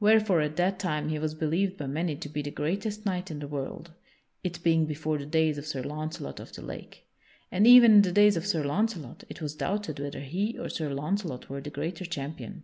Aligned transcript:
Wherefore 0.00 0.40
at 0.40 0.56
that 0.56 0.78
time 0.78 1.10
he 1.10 1.18
was 1.18 1.34
believed 1.34 1.76
by 1.76 1.86
many 1.86 2.16
to 2.16 2.30
be 2.30 2.40
the 2.40 2.50
greatest 2.50 3.04
knight 3.04 3.30
in 3.30 3.40
the 3.40 3.46
world 3.46 3.92
(it 4.42 4.62
being 4.62 4.86
before 4.86 5.18
the 5.18 5.26
days 5.26 5.58
of 5.58 5.66
Sir 5.66 5.82
Launcelot 5.82 6.40
of 6.40 6.50
the 6.54 6.62
Lake), 6.62 7.06
and 7.52 7.66
even 7.66 7.92
in 7.96 8.00
the 8.00 8.10
days 8.10 8.38
of 8.38 8.46
Sir 8.46 8.64
Launcelot 8.64 9.22
it 9.28 9.42
was 9.42 9.54
doubted 9.54 10.00
whether 10.00 10.20
he 10.20 10.56
or 10.56 10.70
Sir 10.70 10.88
Launcelot 10.94 11.50
were 11.50 11.60
the 11.60 11.68
greater 11.68 12.06
champion. 12.06 12.62